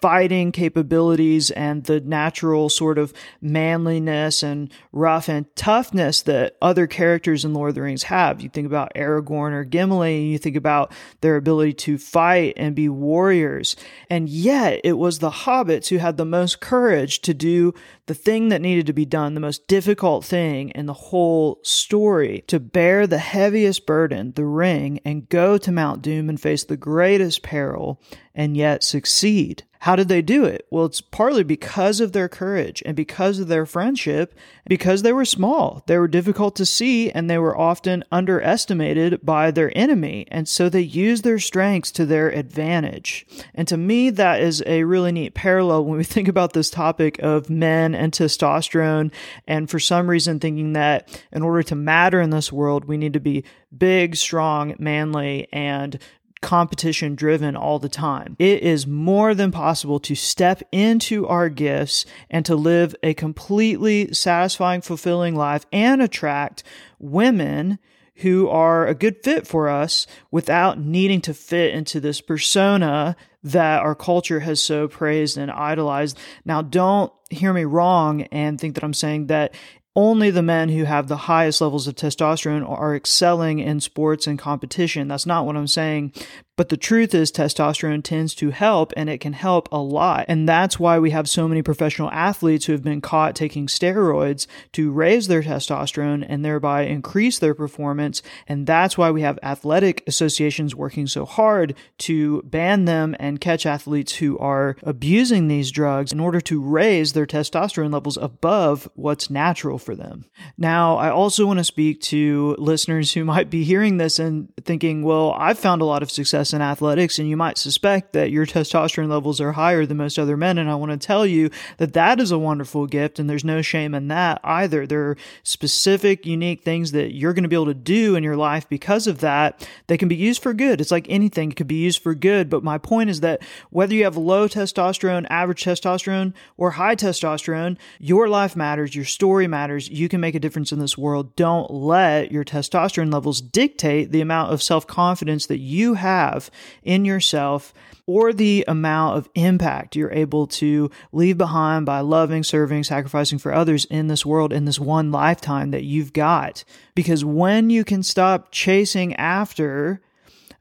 fighting 0.00 0.52
capabilities 0.52 1.50
and 1.50 1.84
the 1.84 2.00
natural 2.00 2.68
sort 2.68 2.98
of 2.98 3.12
manliness 3.40 4.42
and 4.42 4.70
rough 4.92 5.28
and 5.28 5.46
toughness 5.56 6.22
that 6.22 6.56
other 6.60 6.86
characters 6.86 7.44
in 7.44 7.54
Lord 7.54 7.70
of 7.70 7.74
the 7.74 7.82
Rings 7.82 8.04
have. 8.04 8.40
You 8.40 8.48
think 8.48 8.66
about 8.66 8.92
Aragorn 8.94 9.52
or 9.52 9.64
Gimli, 9.64 10.16
and 10.16 10.30
you 10.30 10.38
think 10.38 10.56
about 10.56 10.92
their 11.20 11.36
ability 11.36 11.72
to 11.74 11.98
fight 11.98 12.54
and 12.56 12.74
be 12.74 12.88
warriors. 12.88 13.76
And 14.10 14.28
yet, 14.28 14.80
it 14.84 14.98
was 14.98 15.18
the 15.18 15.30
hobbits 15.30 15.88
who 15.88 15.96
had 15.96 16.16
the 16.16 16.24
most 16.24 16.60
courage 16.60 17.20
to 17.20 17.32
do 17.32 17.72
the 18.06 18.14
thing 18.14 18.50
that 18.50 18.60
needed 18.60 18.86
to 18.86 18.92
be 18.92 19.06
done, 19.06 19.34
the 19.34 19.40
most 19.40 19.66
difficult 19.66 20.24
thing 20.24 20.70
in 20.70 20.86
the 20.86 20.92
whole 20.92 21.60
story, 21.62 22.44
to 22.48 22.60
bear 22.60 23.06
the 23.06 23.18
heaviest 23.18 23.86
burden, 23.86 24.32
the 24.32 24.44
ring, 24.44 25.00
and 25.04 25.28
go 25.28 25.56
to 25.56 25.72
Mount 25.72 26.02
Doom 26.02 26.28
and 26.28 26.40
face 26.40 26.64
the 26.64 26.76
greatest 26.76 27.42
peril 27.42 28.00
and 28.34 28.56
yet 28.56 28.84
succeed. 28.84 29.62
How 29.84 29.96
did 29.96 30.08
they 30.08 30.22
do 30.22 30.46
it? 30.46 30.66
Well, 30.70 30.86
it's 30.86 31.02
partly 31.02 31.42
because 31.42 32.00
of 32.00 32.12
their 32.12 32.26
courage 32.26 32.82
and 32.86 32.96
because 32.96 33.38
of 33.38 33.48
their 33.48 33.66
friendship, 33.66 34.32
because 34.66 35.02
they 35.02 35.12
were 35.12 35.26
small. 35.26 35.82
They 35.86 35.98
were 35.98 36.08
difficult 36.08 36.56
to 36.56 36.64
see 36.64 37.10
and 37.10 37.28
they 37.28 37.36
were 37.36 37.54
often 37.54 38.02
underestimated 38.10 39.20
by 39.22 39.50
their 39.50 39.70
enemy. 39.76 40.26
And 40.30 40.48
so 40.48 40.70
they 40.70 40.80
used 40.80 41.22
their 41.22 41.38
strengths 41.38 41.92
to 41.92 42.06
their 42.06 42.30
advantage. 42.30 43.26
And 43.54 43.68
to 43.68 43.76
me, 43.76 44.08
that 44.08 44.40
is 44.40 44.62
a 44.64 44.84
really 44.84 45.12
neat 45.12 45.34
parallel 45.34 45.84
when 45.84 45.98
we 45.98 46.04
think 46.14 46.28
about 46.28 46.54
this 46.54 46.70
topic 46.70 47.18
of 47.18 47.50
men 47.50 47.94
and 47.94 48.10
testosterone. 48.10 49.12
And 49.46 49.68
for 49.68 49.78
some 49.78 50.08
reason, 50.08 50.40
thinking 50.40 50.72
that 50.72 51.22
in 51.30 51.42
order 51.42 51.62
to 51.62 51.74
matter 51.74 52.22
in 52.22 52.30
this 52.30 52.50
world, 52.50 52.86
we 52.86 52.96
need 52.96 53.12
to 53.12 53.20
be 53.20 53.44
big, 53.76 54.16
strong, 54.16 54.76
manly, 54.78 55.46
and 55.52 55.98
competition 56.44 57.14
driven 57.14 57.56
all 57.56 57.78
the 57.78 57.88
time. 57.88 58.36
It 58.38 58.62
is 58.62 58.86
more 58.86 59.34
than 59.34 59.50
possible 59.50 59.98
to 60.00 60.14
step 60.14 60.62
into 60.70 61.26
our 61.26 61.48
gifts 61.48 62.04
and 62.28 62.44
to 62.44 62.54
live 62.54 62.94
a 63.02 63.14
completely 63.14 64.12
satisfying, 64.12 64.82
fulfilling 64.82 65.34
life 65.34 65.64
and 65.72 66.02
attract 66.02 66.62
women 66.98 67.78
who 68.16 68.46
are 68.48 68.86
a 68.86 68.94
good 68.94 69.24
fit 69.24 69.46
for 69.46 69.70
us 69.70 70.06
without 70.30 70.78
needing 70.78 71.22
to 71.22 71.34
fit 71.34 71.74
into 71.74 71.98
this 71.98 72.20
persona 72.20 73.16
that 73.42 73.80
our 73.80 73.94
culture 73.94 74.40
has 74.40 74.62
so 74.62 74.86
praised 74.86 75.38
and 75.38 75.50
idolized. 75.50 76.18
Now, 76.44 76.60
don't 76.60 77.12
hear 77.30 77.54
me 77.54 77.64
wrong 77.64 78.22
and 78.24 78.60
think 78.60 78.74
that 78.74 78.84
I'm 78.84 78.94
saying 78.94 79.26
that 79.28 79.54
only 79.96 80.30
the 80.30 80.42
men 80.42 80.70
who 80.70 80.84
have 80.84 81.08
the 81.08 81.16
highest 81.16 81.60
levels 81.60 81.86
of 81.86 81.94
testosterone 81.94 82.68
are 82.68 82.96
excelling 82.96 83.60
in 83.60 83.80
sports 83.80 84.26
and 84.26 84.38
competition. 84.38 85.08
That's 85.08 85.26
not 85.26 85.46
what 85.46 85.56
I'm 85.56 85.68
saying. 85.68 86.12
But 86.56 86.68
the 86.68 86.76
truth 86.76 87.14
is, 87.14 87.32
testosterone 87.32 88.04
tends 88.04 88.34
to 88.36 88.50
help 88.50 88.92
and 88.96 89.10
it 89.10 89.18
can 89.18 89.32
help 89.32 89.68
a 89.72 89.78
lot. 89.78 90.26
And 90.28 90.48
that's 90.48 90.78
why 90.78 90.98
we 91.00 91.10
have 91.10 91.28
so 91.28 91.48
many 91.48 91.62
professional 91.62 92.10
athletes 92.12 92.66
who 92.66 92.72
have 92.72 92.84
been 92.84 93.00
caught 93.00 93.34
taking 93.34 93.66
steroids 93.66 94.46
to 94.72 94.92
raise 94.92 95.26
their 95.26 95.42
testosterone 95.42 96.24
and 96.28 96.44
thereby 96.44 96.82
increase 96.82 97.40
their 97.40 97.54
performance. 97.54 98.22
And 98.46 98.66
that's 98.66 98.96
why 98.96 99.10
we 99.10 99.22
have 99.22 99.38
athletic 99.42 100.04
associations 100.06 100.76
working 100.76 101.08
so 101.08 101.24
hard 101.24 101.74
to 101.98 102.42
ban 102.42 102.84
them 102.84 103.16
and 103.18 103.40
catch 103.40 103.66
athletes 103.66 104.14
who 104.16 104.38
are 104.38 104.76
abusing 104.82 105.48
these 105.48 105.72
drugs 105.72 106.12
in 106.12 106.20
order 106.20 106.40
to 106.42 106.62
raise 106.62 107.14
their 107.14 107.26
testosterone 107.26 107.92
levels 107.92 108.16
above 108.16 108.88
what's 108.94 109.28
natural 109.28 109.78
for 109.78 109.96
them. 109.96 110.24
Now, 110.56 110.96
I 110.96 111.10
also 111.10 111.46
want 111.46 111.58
to 111.58 111.64
speak 111.64 112.00
to 112.02 112.54
listeners 112.58 113.12
who 113.12 113.24
might 113.24 113.50
be 113.50 113.64
hearing 113.64 113.96
this 113.96 114.20
and 114.20 114.52
thinking, 114.64 115.02
well, 115.02 115.32
I've 115.36 115.58
found 115.58 115.82
a 115.82 115.86
lot 115.86 116.02
of 116.02 116.10
success 116.12 116.43
success 116.44 116.54
in 116.54 116.62
athletics 116.62 117.18
and 117.18 117.28
you 117.28 117.36
might 117.36 117.58
suspect 117.58 118.12
that 118.12 118.30
your 118.30 118.46
testosterone 118.46 119.08
levels 119.08 119.40
are 119.40 119.52
higher 119.52 119.86
than 119.86 119.96
most 119.96 120.18
other 120.18 120.36
men. 120.36 120.58
And 120.58 120.70
I 120.70 120.74
want 120.74 120.92
to 120.92 120.98
tell 120.98 121.26
you 121.26 121.50
that 121.78 121.94
that 121.94 122.20
is 122.20 122.30
a 122.30 122.38
wonderful 122.38 122.86
gift 122.86 123.18
and 123.18 123.28
there's 123.28 123.44
no 123.44 123.62
shame 123.62 123.94
in 123.94 124.08
that 124.08 124.40
either. 124.44 124.86
There 124.86 125.10
are 125.10 125.16
specific, 125.42 126.26
unique 126.26 126.62
things 126.62 126.92
that 126.92 127.14
you're 127.14 127.32
going 127.32 127.44
to 127.44 127.48
be 127.48 127.56
able 127.56 127.66
to 127.66 127.74
do 127.74 128.16
in 128.16 128.22
your 128.22 128.36
life 128.36 128.68
because 128.68 129.06
of 129.06 129.20
that 129.20 129.66
that 129.86 129.98
can 129.98 130.08
be 130.08 130.16
used 130.16 130.42
for 130.42 130.52
good. 130.52 130.80
It's 130.80 130.90
like 130.90 131.06
anything 131.08 131.50
it 131.50 131.56
could 131.56 131.66
be 131.66 131.82
used 131.82 132.02
for 132.02 132.14
good. 132.14 132.50
But 132.50 132.62
my 132.62 132.78
point 132.78 133.10
is 133.10 133.20
that 133.20 133.42
whether 133.70 133.94
you 133.94 134.04
have 134.04 134.16
low 134.16 134.48
testosterone, 134.48 135.26
average 135.30 135.64
testosterone, 135.64 136.34
or 136.56 136.72
high 136.72 136.96
testosterone, 136.96 137.76
your 137.98 138.28
life 138.28 138.54
matters. 138.56 138.94
Your 138.94 139.04
story 139.04 139.46
matters. 139.46 139.88
You 139.88 140.08
can 140.08 140.20
make 140.20 140.34
a 140.34 140.40
difference 140.40 140.72
in 140.72 140.78
this 140.78 140.98
world. 140.98 141.36
Don't 141.36 141.70
let 141.70 142.32
your 142.32 142.44
testosterone 142.44 143.12
levels 143.12 143.40
dictate 143.40 144.10
the 144.10 144.20
amount 144.20 144.52
of 144.52 144.62
self 144.62 144.86
confidence 144.86 145.46
that 145.46 145.58
you 145.58 145.94
have 145.94 146.33
in 146.82 147.04
yourself 147.04 147.72
or 148.06 148.32
the 148.32 148.64
amount 148.68 149.16
of 149.16 149.28
impact 149.34 149.96
you're 149.96 150.12
able 150.12 150.46
to 150.46 150.90
leave 151.12 151.38
behind 151.38 151.86
by 151.86 152.00
loving, 152.00 152.42
serving, 152.42 152.84
sacrificing 152.84 153.38
for 153.38 153.52
others 153.52 153.84
in 153.86 154.08
this 154.08 154.26
world 154.26 154.52
in 154.52 154.64
this 154.64 154.78
one 154.78 155.10
lifetime 155.10 155.70
that 155.70 155.84
you've 155.84 156.12
got. 156.12 156.64
Because 156.94 157.24
when 157.24 157.70
you 157.70 157.84
can 157.84 158.02
stop 158.02 158.48
chasing 158.50 159.14
after 159.16 160.00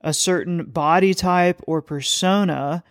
a 0.02 0.14
certain 0.14 0.66
body 0.66 1.14
type 1.14 1.62
or 1.66 1.82
persona 1.82 2.84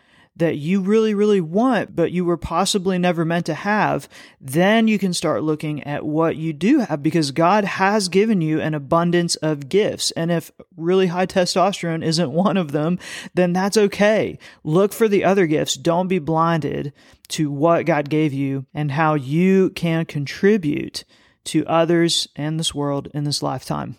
that 0.43 0.59
you 0.59 0.81
really, 0.81 1.15
really 1.15 1.41
want, 1.41 1.95
but 1.95 2.11
you 2.11 2.25
were 2.25 2.37
possibly 2.37 2.99
never 2.99 3.25
meant 3.25 3.47
to 3.47 3.55
have, 3.55 4.09
then 4.41 4.89
you 4.89 4.99
can 4.99 5.15
start 5.15 5.45
looking 5.45 5.85
at 5.85 6.05
what 6.05 6.35
you 6.35 6.53
do 6.53 6.81
have 6.81 7.01
because 7.01 7.31
God 7.31 7.65
has 7.65 8.09
given 8.09 8.41
you 8.41 8.61
an 8.61 8.75
abundance 8.75 9.37
of 9.37 9.69
gifts. 9.69 10.11
And 10.11 10.33
if 10.33 10.51
really 10.77 11.07
high 11.07 11.27
testosterone 11.27 12.05
isn't 12.05 12.33
one 12.33 12.57
of 12.57 12.73
them, 12.73 12.99
then 13.35 13.53
that's 13.53 13.77
okay. 13.77 14.37
Look 14.65 14.93
for 14.93 15.07
the 15.07 15.23
other 15.23 15.47
gifts. 15.47 15.75
Don't 15.75 16.09
be 16.09 16.19
blinded 16.19 16.93
to 17.29 17.49
what 17.49 17.87
God 17.87 18.11
gave 18.11 18.33
you 18.33 18.67
and 18.75 18.91
how 18.91 19.15
you 19.15 19.71
can 19.71 20.05
contribute 20.05 21.05
to 21.45 21.65
others 21.67 22.27
and 22.35 22.59
this 22.59 22.75
world 22.75 23.09
in 23.15 23.23
this 23.23 23.45
lifetime. 23.45 23.97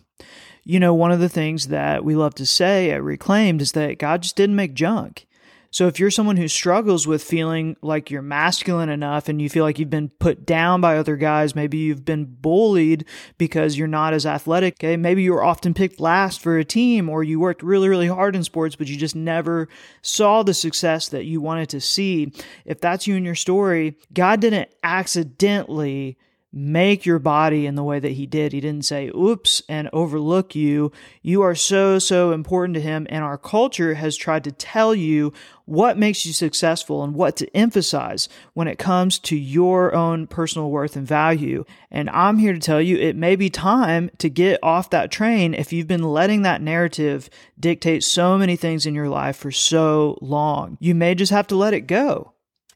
You 0.66 0.82
know, 0.82 0.94
one 0.94 1.14
of 1.14 1.22
the 1.22 1.30
things 1.30 1.70
that 1.70 2.04
we 2.04 2.16
love 2.16 2.36
to 2.36 2.46
say 2.46 2.92
at 2.92 3.02
Reclaimed 3.02 3.62
is 3.62 3.72
that 3.72 3.98
God 3.98 4.24
just 4.24 4.36
didn't 4.36 4.58
make 4.58 4.74
junk. 4.74 5.26
So 5.74 5.88
if 5.88 6.00
you're 6.00 6.12
someone 6.12 6.38
who 6.38 6.48
struggles 6.48 7.08
with 7.08 7.24
feeling 7.24 7.76
like 7.82 8.12
you're 8.12 8.22
masculine 8.22 8.90
enough 8.90 9.28
and 9.28 9.42
you 9.42 9.50
feel 9.50 9.64
like 9.64 9.80
you've 9.80 9.90
been 9.90 10.10
put 10.10 10.46
down 10.46 10.82
by 10.82 10.98
other 10.98 11.16
guys, 11.16 11.56
maybe 11.56 11.80
you've 11.80 12.06
been 12.06 12.26
bullied 12.26 13.06
because 13.40 13.76
you're 13.76 13.88
not 13.88 14.14
as 14.14 14.24
athletic, 14.24 14.76
okay? 14.76 14.98
Maybe 14.98 15.24
you 15.24 15.34
were 15.34 15.44
often 15.44 15.74
picked 15.74 16.00
last 16.00 16.42
for 16.42 16.60
a 16.60 16.64
team 16.64 17.10
or 17.10 17.24
you 17.24 17.40
worked 17.40 17.64
really, 17.64 17.90
really 17.90 18.06
hard 18.06 18.36
in 18.36 18.44
sports, 18.44 18.76
but 18.76 18.88
you 18.88 18.96
just 18.96 19.16
never 19.16 19.68
saw 20.04 20.44
the 20.44 20.54
success 20.54 21.10
that 21.10 21.26
you 21.26 21.42
wanted 21.42 21.70
to 21.70 21.82
see. 21.82 22.32
If 22.66 22.80
that's 22.80 23.08
you 23.08 23.16
and 23.16 23.26
your 23.26 23.34
story, 23.34 23.98
God 24.14 24.42
didn't 24.42 24.70
accidentally 24.84 26.20
make 26.56 27.04
your 27.04 27.18
body 27.18 27.66
in 27.66 27.74
the 27.74 27.84
way 27.84 28.00
that 28.00 28.12
he 28.12 28.28
did. 28.28 28.54
He 28.54 28.62
didn't 28.62 28.86
say, 28.86 29.10
oops, 29.10 29.64
and 29.68 29.90
overlook 29.92 30.54
you. 30.54 30.92
You 31.24 31.42
are 31.42 31.56
so, 31.56 31.98
so 31.98 32.32
important 32.32 32.76
to 32.76 32.82
him. 32.82 33.08
And 33.10 33.24
our 33.24 33.40
culture 33.40 33.96
has 33.96 34.16
tried 34.16 34.44
to 34.44 34.52
tell 34.52 34.94
you 34.94 35.34
what 35.66 35.98
makes 35.98 36.26
you 36.26 36.34
successful 36.34 37.04
and 37.04 37.16
what 37.16 37.38
to 37.38 37.58
emphasize 37.58 38.30
when 38.54 38.68
it 38.68 38.78
comes 38.78 39.18
to 39.18 39.36
your 39.36 39.96
own 39.96 40.28
personal 40.28 40.70
worth 40.70 40.96
and 40.96 41.08
value. 41.08 41.66
And 41.90 42.10
I'm 42.12 42.38
here 42.38 42.54
to 42.54 42.60
tell 42.60 42.82
you 42.82 42.98
it 42.98 43.16
may 43.16 43.36
be 43.36 43.50
time 43.50 44.12
to 44.20 44.30
get 44.30 44.60
off 44.62 44.92
that 44.92 45.10
train 45.10 45.56
if 45.56 45.74
you've 45.74 45.88
been 45.88 46.04
letting 46.04 46.44
that 46.44 46.62
narrative 46.62 47.30
dictate 47.60 48.04
so 48.04 48.38
many 48.38 48.56
things 48.56 48.86
in 48.86 48.94
your 48.94 49.10
life 49.10 49.38
for 49.38 49.52
so 49.52 50.20
long. 50.22 50.78
You 50.80 50.94
may 50.94 51.16
just 51.16 51.32
have 51.32 51.48
to 51.48 51.56
let 51.56 51.74
it 51.74 51.88
go 51.88 52.33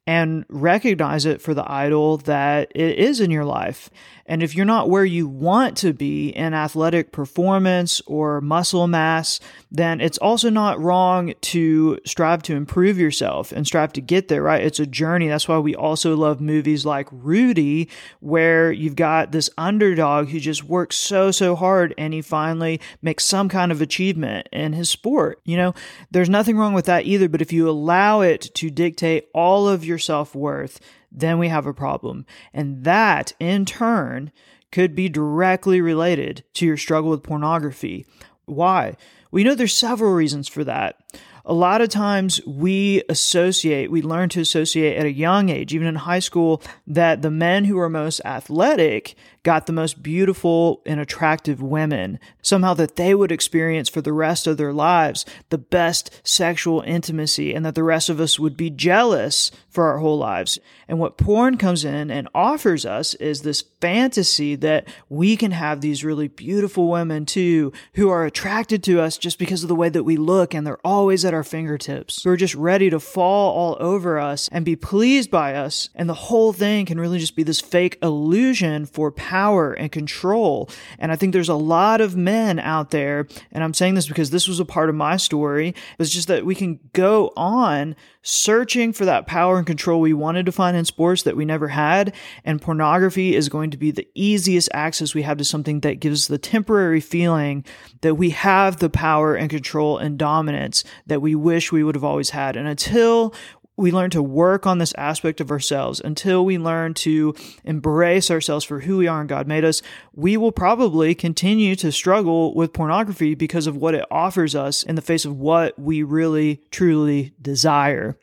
and 0.08 0.46
recognize 0.48 1.26
it 1.26 1.42
for 1.42 1.54
the 1.54 1.70
idol 1.70 2.18
that 2.18 2.72
it 2.74 2.98
is 2.98 3.20
in 3.20 3.30
your 3.30 3.44
life. 3.46 3.90
And 4.28 4.44
if 4.44 4.56
you're 4.56 4.66
not 4.66 4.90
where 4.90 5.06
you 5.06 5.28
want 5.28 5.78
to 5.78 5.94
be 5.94 6.30
in 6.30 6.54
athletic 6.54 7.12
performance 7.12 8.02
or 8.06 8.42
muscle 8.42 8.88
mass, 8.88 9.40
then 9.72 10.02
it's 10.02 10.18
also 10.18 10.50
not 10.50 10.80
wrong 10.80 11.34
to 11.42 11.98
strive 12.06 12.44
to 12.44 12.56
improve 12.56 12.98
yourself 12.98 13.52
and 13.52 13.66
strive 13.66 13.94
to 13.94 14.02
get 14.02 14.28
there, 14.28 14.44
right? 14.44 14.64
It's 14.64 14.80
a 14.80 14.86
journey. 14.86 15.28
That's 15.28 15.48
why 15.48 15.60
we 15.60 15.76
also 15.76 16.16
love 16.16 16.42
movies 16.42 16.86
like 16.86 17.08
Rudy, 17.12 17.90
where 18.20 18.72
you've 18.72 18.96
got 18.96 19.32
this 19.32 19.50
underdog 19.58 20.30
who 20.30 20.40
just 20.40 20.64
works 20.64 20.98
so, 20.98 21.32
so 21.32 21.56
hard 21.56 21.94
and 21.98 22.14
he 22.14 22.22
finally 22.22 22.82
makes 23.02 23.24
some 23.24 23.50
kind 23.50 23.72
of 23.72 23.82
achievement 23.82 24.48
in 24.52 24.74
his 24.74 24.90
sport. 24.90 25.40
You 25.46 25.58
know, 25.58 25.74
there's 26.12 26.30
nothing 26.30 26.58
wrong 26.58 26.74
with 26.74 26.86
that 26.86 27.06
either, 27.06 27.30
but 27.30 27.42
if 27.42 27.54
you 27.54 27.70
allow 27.70 28.22
it 28.22 28.42
to 28.56 28.70
dictate 28.70 29.30
all 29.34 29.68
of 29.68 29.86
your 29.86 29.98
self 29.98 30.36
worth, 30.36 30.80
then 31.12 31.38
we 31.40 31.48
have 31.50 31.66
a 31.66 31.74
problem. 31.74 32.26
And 32.54 32.84
that, 32.84 33.34
in 33.40 33.66
turn, 33.66 34.32
could 34.72 34.96
be 34.96 35.10
directly 35.10 35.82
related 35.82 36.44
to 36.56 36.66
your 36.66 36.78
struggle 36.78 37.10
with 37.10 37.24
pornography. 37.24 38.06
Why? 38.46 38.98
We 39.32 39.44
know 39.44 39.56
there's 39.56 39.76
several 39.76 40.14
reasons 40.14 40.48
for 40.48 40.64
that 40.64 41.00
a 41.48 41.54
lot 41.54 41.80
of 41.80 41.88
times 41.88 42.46
we 42.46 43.02
associate, 43.08 43.90
we 43.90 44.02
learn 44.02 44.28
to 44.30 44.42
associate 44.42 44.98
at 44.98 45.06
a 45.06 45.12
young 45.12 45.48
age, 45.48 45.74
even 45.74 45.88
in 45.88 45.96
high 45.96 46.20
school, 46.20 46.62
that 46.86 47.22
the 47.22 47.32
men 47.32 47.64
who 47.64 47.80
are 47.80 47.90
most 47.90 48.20
athletic 48.26 49.16
got 49.44 49.66
the 49.66 49.74
most 49.74 50.04
beautiful 50.04 50.82
and 50.86 51.00
attractive 51.00 51.62
women. 51.62 52.20
Somehow 52.42 52.74
that 52.76 52.96
they 52.96 53.16
would 53.16 53.32
experience 53.32 53.90
for 53.90 54.02
the 54.02 54.14
rest 54.14 54.48
of 54.48 54.58
their 54.58 54.74
lives 54.74 55.26
the 55.50 55.58
best 55.58 56.22
sexual 56.28 56.82
intimacy 56.82 57.54
and 57.54 57.66
that 57.66 57.76
the 57.76 57.84
rest 57.84 58.10
of 58.10 58.20
us 58.20 58.40
would 58.40 58.58
be 58.58 58.70
jealous 58.70 59.52
for 59.70 59.88
our 59.88 60.00
whole 60.00 60.18
lives. 60.18 60.60
And 60.88 61.00
what 61.00 61.18
porn 61.18 61.58
comes 61.58 61.86
in 61.86 62.10
and 62.10 62.28
offers 62.34 62.86
us 62.86 63.14
is 63.16 63.42
this 63.42 63.64
fantasy 63.80 64.56
that 64.56 64.88
we 65.08 65.38
can 65.38 65.52
have 65.52 65.82
these 65.82 66.04
really 66.04 66.28
beautiful 66.28 66.90
women 66.90 67.26
too 67.26 67.72
who 67.94 68.10
are 68.10 68.26
attracted 68.26 68.84
to 68.84 69.00
us 69.00 69.18
just 69.18 69.38
because 69.38 69.64
of 69.64 69.70
the 69.70 69.76
way 69.76 69.90
that 69.90 70.04
we 70.04 70.18
look 70.18 70.54
and 70.54 70.66
they're 70.66 70.86
always 70.86 71.24
at 71.24 71.34
our 71.34 71.44
fingertips. 71.44 72.26
We're 72.26 72.38
just 72.38 72.56
ready 72.56 72.90
to 72.90 73.00
fall 73.00 73.54
all 73.54 73.78
over 73.80 74.18
us 74.18 74.50
and 74.52 74.66
be 74.66 74.76
pleased 74.76 75.30
by 75.30 75.54
us. 75.54 75.90
And 75.96 76.10
the 76.10 76.14
whole 76.14 76.54
thing 76.54 76.86
can 76.86 77.00
really 77.00 77.20
just 77.20 77.36
be 77.36 77.44
this 77.44 77.62
fake 77.62 77.98
illusion 78.02 78.86
for 78.86 79.12
power 79.12 79.27
and 79.30 79.92
control. 79.92 80.70
And 81.00 81.12
I 81.12 81.16
think 81.16 81.34
there's 81.34 81.50
a 81.50 81.56
lot 81.56 82.02
of 82.02 82.16
men 82.16 82.60
out 82.60 82.92
there, 82.92 83.28
and 83.52 83.64
I'm 83.64 83.74
saying 83.74 83.96
this 83.96 84.08
because 84.08 84.30
this 84.30 84.48
was 84.48 84.60
a 84.60 84.66
part 84.66 84.90
of 84.90 84.96
my 84.96 85.18
story, 85.18 85.76
it's 86.00 86.10
just 86.10 86.28
that 86.28 86.46
we 86.46 86.56
can 86.56 86.80
go 86.94 87.32
on 87.36 87.96
searching 88.28 88.92
for 88.92 89.06
that 89.06 89.26
power 89.26 89.58
and 89.58 89.66
control 89.66 90.02
we 90.02 90.12
wanted 90.12 90.46
to 90.46 90.52
find 90.52 90.76
in 90.76 90.84
sports 90.84 91.24
that 91.24 91.38
we 91.38 91.46
never 91.46 91.70
had. 91.70 92.14
And 92.44 92.62
pornography 92.62 93.36
is 93.36 93.48
going 93.48 93.72
to 93.72 93.78
be 93.78 93.90
the 93.90 94.08
easiest 94.16 94.70
access 94.74 95.16
we 95.16 95.22
have 95.22 95.38
to 95.38 95.46
something 95.46 95.80
that 95.80 96.02
gives 96.02 96.28
the 96.28 96.38
temporary 96.38 97.00
feeling 97.00 97.64
that 98.02 98.16
we 98.16 98.32
have 98.32 98.80
the 98.80 98.90
power 98.90 99.34
and 99.36 99.50
control 99.50 99.98
and 99.98 100.18
dominance 100.18 100.84
that 101.06 101.22
we 101.22 101.36
wish 101.36 101.72
we 101.72 101.84
would 101.84 101.96
have 101.96 102.04
always 102.04 102.32
had. 102.32 102.58
And 102.58 102.68
until 102.68 103.34
we 103.78 103.92
learn 103.92 104.10
to 104.10 104.24
work 104.24 104.66
on 104.66 104.80
this 104.80 104.94
aspect 104.98 105.40
of 105.40 105.52
ourselves 105.52 106.02
until 106.04 106.44
we 106.44 106.58
learn 106.58 106.96
to 106.96 107.36
embrace 107.64 108.32
ourselves 108.32 108.66
for 108.66 108.82
who 108.82 108.98
we 108.98 109.08
are 109.08 109.22
and 109.22 109.30
God 109.30 109.48
made 109.48 109.64
us, 109.64 109.84
we 110.14 110.36
will 110.36 110.52
probably 110.52 111.14
continue 111.14 111.76
to 111.78 111.92
struggle 111.92 112.56
with 112.56 112.74
pornography 112.74 113.36
because 113.36 113.68
of 113.68 113.78
what 113.78 113.94
it 113.94 114.06
offers 114.10 114.56
us 114.56 114.82
in 114.82 114.96
the 114.96 115.02
face 115.02 115.26
of 115.26 115.38
what 115.38 115.78
we 115.78 116.02
really 116.02 116.64
truly 116.72 117.34
desire. 117.40 118.18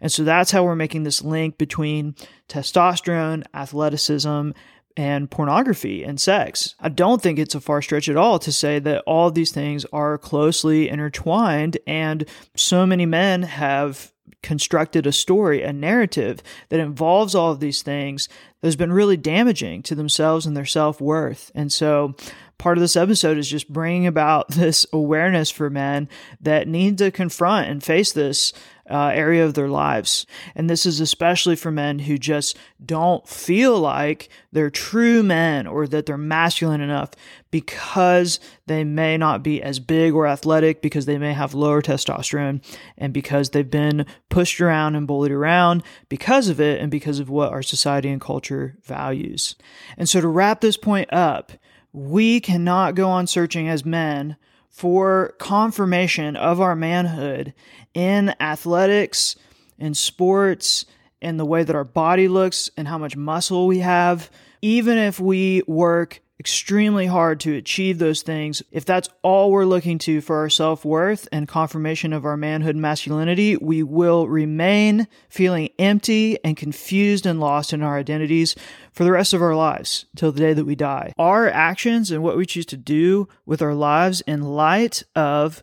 And 0.00 0.10
so 0.10 0.24
that's 0.24 0.50
how 0.50 0.64
we're 0.64 0.76
making 0.76 1.04
this 1.04 1.22
link 1.22 1.56
between 1.56 2.16
testosterone, 2.48 3.44
athleticism, 3.54 4.50
and 4.96 5.30
pornography 5.30 6.02
and 6.02 6.20
sex. 6.20 6.74
I 6.80 6.88
don't 6.88 7.22
think 7.22 7.38
it's 7.38 7.54
a 7.54 7.60
far 7.60 7.82
stretch 7.82 8.08
at 8.08 8.16
all 8.16 8.38
to 8.40 8.50
say 8.50 8.78
that 8.80 9.04
all 9.06 9.30
these 9.30 9.52
things 9.52 9.84
are 9.92 10.18
closely 10.18 10.88
intertwined 10.88 11.78
and 11.86 12.24
so 12.56 12.86
many 12.86 13.06
men 13.06 13.42
have 13.42 14.12
constructed 14.42 15.06
a 15.06 15.12
story, 15.12 15.62
a 15.62 15.72
narrative 15.72 16.42
that 16.68 16.80
involves 16.80 17.34
all 17.34 17.52
of 17.52 17.60
these 17.60 17.82
things 17.82 18.28
that 18.60 18.68
has 18.68 18.76
been 18.76 18.92
really 18.92 19.16
damaging 19.16 19.82
to 19.82 19.94
themselves 19.94 20.46
and 20.46 20.56
their 20.56 20.64
self 20.64 21.00
worth. 21.00 21.50
And 21.54 21.72
so, 21.72 22.14
part 22.58 22.78
of 22.78 22.82
this 22.82 22.96
episode 22.96 23.38
is 23.38 23.48
just 23.48 23.72
bringing 23.72 24.06
about 24.06 24.48
this 24.50 24.86
awareness 24.92 25.50
for 25.50 25.70
men 25.70 26.08
that 26.40 26.68
need 26.68 26.98
to 26.98 27.10
confront 27.10 27.68
and 27.68 27.82
face 27.82 28.12
this 28.12 28.52
uh, 28.88 29.08
area 29.08 29.44
of 29.44 29.54
their 29.54 29.68
lives. 29.68 30.26
And 30.54 30.70
this 30.70 30.86
is 30.86 31.00
especially 31.00 31.56
for 31.56 31.70
men 31.70 32.00
who 32.00 32.18
just 32.18 32.56
don't 32.84 33.26
feel 33.28 33.78
like 33.78 34.28
they're 34.52 34.70
true 34.70 35.22
men 35.22 35.66
or 35.66 35.86
that 35.88 36.06
they're 36.06 36.16
masculine 36.16 36.80
enough 36.80 37.10
because 37.50 38.38
they 38.66 38.84
may 38.84 39.16
not 39.16 39.42
be 39.42 39.62
as 39.62 39.80
big 39.80 40.14
or 40.14 40.26
athletic, 40.26 40.82
because 40.82 41.06
they 41.06 41.18
may 41.18 41.32
have 41.32 41.54
lower 41.54 41.80
testosterone, 41.82 42.62
and 42.98 43.12
because 43.12 43.50
they've 43.50 43.70
been 43.70 44.06
pushed 44.28 44.60
around 44.60 44.94
and 44.94 45.06
bullied 45.06 45.32
around 45.32 45.82
because 46.08 46.48
of 46.48 46.60
it 46.60 46.80
and 46.80 46.90
because 46.90 47.18
of 47.18 47.30
what 47.30 47.52
our 47.52 47.62
society 47.62 48.08
and 48.08 48.20
culture 48.20 48.76
values. 48.84 49.56
And 49.96 50.08
so 50.08 50.20
to 50.20 50.28
wrap 50.28 50.60
this 50.60 50.76
point 50.76 51.12
up, 51.12 51.52
we 51.96 52.40
cannot 52.40 52.94
go 52.94 53.08
on 53.08 53.26
searching 53.26 53.70
as 53.70 53.82
men 53.82 54.36
for 54.68 55.34
confirmation 55.38 56.36
of 56.36 56.60
our 56.60 56.76
manhood 56.76 57.54
in 57.94 58.34
athletics, 58.38 59.34
in 59.78 59.94
sports, 59.94 60.84
in 61.22 61.38
the 61.38 61.46
way 61.46 61.64
that 61.64 61.74
our 61.74 61.84
body 61.84 62.28
looks 62.28 62.68
and 62.76 62.86
how 62.86 62.98
much 62.98 63.16
muscle 63.16 63.66
we 63.66 63.78
have, 63.78 64.30
even 64.60 64.98
if 64.98 65.18
we 65.18 65.62
work 65.66 66.20
extremely 66.38 67.06
hard 67.06 67.40
to 67.40 67.54
achieve 67.54 67.98
those 67.98 68.22
things, 68.22 68.62
if 68.70 68.84
that's 68.84 69.08
all 69.22 69.50
we're 69.50 69.64
looking 69.64 69.98
to 69.98 70.20
for 70.20 70.36
our 70.36 70.50
self 70.50 70.84
worth 70.84 71.28
and 71.32 71.48
confirmation 71.48 72.12
of 72.12 72.24
our 72.24 72.36
manhood 72.36 72.74
and 72.74 72.82
masculinity, 72.82 73.56
we 73.56 73.82
will 73.82 74.28
remain 74.28 75.08
feeling 75.28 75.70
empty 75.78 76.38
and 76.44 76.56
confused 76.56 77.26
and 77.26 77.40
lost 77.40 77.72
in 77.72 77.82
our 77.82 77.96
identities 77.98 78.54
for 78.92 79.04
the 79.04 79.12
rest 79.12 79.32
of 79.32 79.42
our 79.42 79.54
lives 79.54 80.06
till 80.14 80.32
the 80.32 80.40
day 80.40 80.52
that 80.52 80.64
we 80.64 80.74
die. 80.74 81.12
Our 81.18 81.48
actions 81.48 82.10
and 82.10 82.22
what 82.22 82.36
we 82.36 82.46
choose 82.46 82.66
to 82.66 82.76
do 82.76 83.28
with 83.44 83.62
our 83.62 83.74
lives 83.74 84.20
in 84.22 84.42
light 84.42 85.02
of 85.14 85.62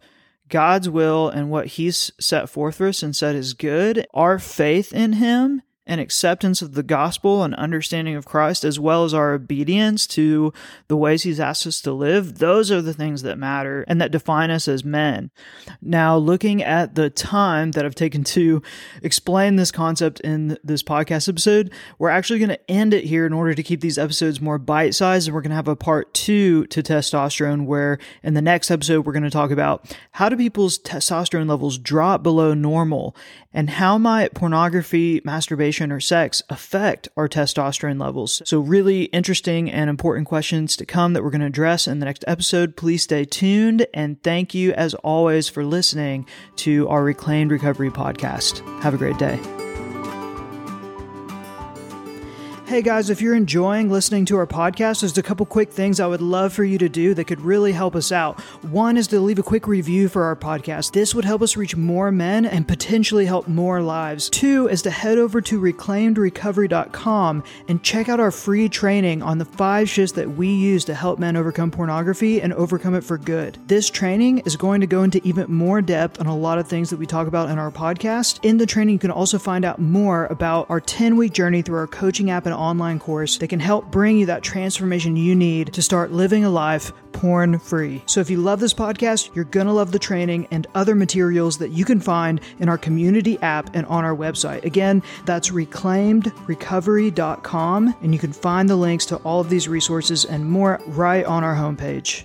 God's 0.49 0.89
will 0.89 1.29
and 1.29 1.49
what 1.49 1.67
He's 1.67 2.11
set 2.19 2.49
forth 2.49 2.75
for 2.75 2.87
us 2.87 3.03
and 3.03 3.15
said 3.15 3.35
is 3.35 3.53
good, 3.53 4.05
our 4.13 4.39
faith 4.39 4.93
in 4.93 5.13
Him 5.13 5.61
and 5.85 5.99
acceptance 5.99 6.61
of 6.61 6.73
the 6.73 6.83
gospel 6.83 7.43
and 7.43 7.53
understanding 7.55 8.15
of 8.15 8.25
Christ, 8.25 8.63
as 8.63 8.79
well 8.79 9.03
as 9.03 9.13
our 9.13 9.33
obedience 9.33 10.07
to 10.07 10.53
the 10.87 10.95
ways 10.95 11.23
He's 11.23 11.39
asked 11.39 11.67
us 11.67 11.81
to 11.81 11.91
live, 11.91 12.39
those 12.39 12.71
are 12.71 12.81
the 12.81 12.93
things 12.93 13.21
that 13.23 13.37
matter 13.37 13.83
and 13.87 13.99
that 13.99 14.11
define 14.11 14.49
us 14.49 14.67
as 14.67 14.85
men. 14.85 15.29
Now, 15.81 16.15
looking 16.15 16.63
at 16.63 16.95
the 16.95 17.09
time 17.09 17.71
that 17.71 17.85
I've 17.85 17.95
taken 17.95 18.23
to 18.25 18.61
explain 19.01 19.57
this 19.57 19.71
concept 19.71 20.21
in 20.21 20.57
this 20.63 20.83
podcast 20.83 21.27
episode, 21.27 21.71
we're 21.99 22.09
actually 22.09 22.39
going 22.39 22.49
to 22.49 22.71
end 22.71 22.93
it 22.93 23.03
here 23.03 23.25
in 23.25 23.33
order 23.33 23.53
to 23.53 23.63
keep 23.63 23.81
these 23.81 23.97
episodes 23.97 24.39
more 24.39 24.57
bite 24.57 24.95
sized. 24.95 25.27
And 25.27 25.35
we're 25.35 25.41
going 25.41 25.49
to 25.49 25.55
have 25.55 25.67
a 25.67 25.75
part 25.75 26.13
two 26.13 26.65
to 26.67 26.81
testosterone, 26.81 27.65
where 27.65 27.97
in 28.23 28.35
the 28.35 28.41
next 28.41 28.71
episode, 28.71 29.05
we're 29.05 29.11
going 29.11 29.23
to 29.23 29.29
talk 29.29 29.51
about 29.51 29.97
how 30.11 30.29
do 30.29 30.37
people's 30.37 30.79
testosterone 30.79 31.49
levels 31.49 31.77
drop 31.77 32.23
below 32.23 32.53
normal 32.53 33.15
and 33.51 33.69
how 33.69 33.97
might 33.97 34.33
pornography, 34.33 35.21
masturbation, 35.25 35.72
or 35.81 35.99
sex 35.99 36.43
affect 36.49 37.09
our 37.17 37.27
testosterone 37.27 37.99
levels? 37.99 38.41
So, 38.45 38.59
really 38.59 39.03
interesting 39.05 39.71
and 39.71 39.89
important 39.89 40.27
questions 40.27 40.75
to 40.77 40.85
come 40.85 41.13
that 41.13 41.23
we're 41.23 41.31
going 41.31 41.41
to 41.41 41.47
address 41.47 41.87
in 41.87 41.99
the 41.99 42.05
next 42.05 42.23
episode. 42.27 42.75
Please 42.75 43.03
stay 43.03 43.25
tuned 43.25 43.87
and 43.93 44.21
thank 44.23 44.53
you, 44.53 44.73
as 44.73 44.93
always, 44.95 45.49
for 45.49 45.63
listening 45.63 46.25
to 46.57 46.87
our 46.89 47.03
Reclaimed 47.03 47.51
Recovery 47.51 47.91
podcast. 47.91 48.61
Have 48.81 48.93
a 48.93 48.97
great 48.97 49.17
day. 49.17 49.39
Hey 52.73 52.81
guys, 52.81 53.11
if 53.11 53.21
you're 53.21 53.35
enjoying 53.35 53.91
listening 53.91 54.25
to 54.25 54.35
our 54.35 54.47
podcast, 54.47 55.01
there's 55.01 55.15
a 55.19 55.21
couple 55.21 55.45
quick 55.45 55.71
things 55.71 55.99
I 55.99 56.07
would 56.07 56.23
love 56.23 56.53
for 56.53 56.63
you 56.63 56.79
to 56.79 56.89
do 56.89 57.13
that 57.13 57.25
could 57.25 57.39
really 57.39 57.71
help 57.71 57.95
us 57.95 58.11
out. 58.11 58.39
One 58.63 58.97
is 58.97 59.05
to 59.09 59.19
leave 59.19 59.37
a 59.37 59.43
quick 59.43 59.67
review 59.67 60.09
for 60.09 60.23
our 60.23 60.35
podcast. 60.35 60.91
This 60.91 61.13
would 61.13 61.23
help 61.23 61.43
us 61.43 61.55
reach 61.55 61.77
more 61.77 62.11
men 62.11 62.47
and 62.47 62.67
potentially 62.67 63.27
help 63.27 63.47
more 63.47 63.83
lives. 63.83 64.27
Two 64.27 64.67
is 64.69 64.81
to 64.81 64.89
head 64.89 65.19
over 65.19 65.39
to 65.39 65.61
reclaimedrecovery.com 65.61 67.43
and 67.67 67.83
check 67.83 68.09
out 68.09 68.19
our 68.19 68.31
free 68.31 68.67
training 68.67 69.21
on 69.21 69.37
the 69.37 69.45
five 69.45 69.87
shifts 69.87 70.13
that 70.13 70.31
we 70.31 70.47
use 70.51 70.83
to 70.85 70.95
help 70.95 71.19
men 71.19 71.37
overcome 71.37 71.69
pornography 71.69 72.41
and 72.41 72.53
overcome 72.53 72.95
it 72.95 73.03
for 73.03 73.19
good. 73.19 73.55
This 73.67 73.87
training 73.87 74.39
is 74.47 74.55
going 74.55 74.81
to 74.81 74.87
go 74.87 75.03
into 75.03 75.21
even 75.23 75.53
more 75.53 75.83
depth 75.83 76.19
on 76.19 76.25
a 76.25 76.35
lot 76.35 76.57
of 76.57 76.67
things 76.67 76.89
that 76.89 76.97
we 76.97 77.05
talk 77.05 77.27
about 77.27 77.51
in 77.51 77.59
our 77.59 77.69
podcast. 77.69 78.39
In 78.41 78.57
the 78.57 78.65
training, 78.65 78.93
you 78.93 78.99
can 78.99 79.11
also 79.11 79.37
find 79.37 79.63
out 79.63 79.77
more 79.77 80.25
about 80.25 80.67
our 80.71 80.81
10 80.81 81.17
week 81.17 81.33
journey 81.33 81.61
through 81.61 81.77
our 81.77 81.85
coaching 81.85 82.31
app 82.31 82.47
and 82.47 82.62
online 82.63 82.99
course 82.99 83.37
that 83.37 83.49
can 83.49 83.59
help 83.59 83.91
bring 83.91 84.17
you 84.17 84.25
that 84.27 84.41
transformation 84.41 85.17
you 85.17 85.35
need 85.35 85.73
to 85.73 85.81
start 85.81 86.11
living 86.11 86.45
a 86.45 86.49
life 86.49 86.93
porn 87.11 87.59
free. 87.59 88.01
So 88.05 88.21
if 88.21 88.29
you 88.29 88.37
love 88.37 88.59
this 88.59 88.73
podcast, 88.73 89.35
you're 89.35 89.45
going 89.45 89.67
to 89.67 89.73
love 89.73 89.91
the 89.91 89.99
training 89.99 90.47
and 90.51 90.67
other 90.73 90.95
materials 90.95 91.57
that 91.59 91.71
you 91.71 91.85
can 91.85 91.99
find 91.99 92.41
in 92.59 92.69
our 92.69 92.77
community 92.77 93.37
app 93.41 93.75
and 93.75 93.85
on 93.87 94.05
our 94.05 94.15
website. 94.15 94.63
Again, 94.63 95.03
that's 95.25 95.49
reclaimedrecovery.com, 95.49 97.95
and 98.01 98.13
you 98.13 98.19
can 98.19 98.33
find 98.33 98.69
the 98.69 98.75
links 98.75 99.05
to 99.07 99.15
all 99.17 99.41
of 99.41 99.49
these 99.49 99.67
resources 99.67 100.23
and 100.25 100.49
more 100.49 100.79
right 100.87 101.25
on 101.25 101.43
our 101.43 101.55
homepage. 101.55 102.23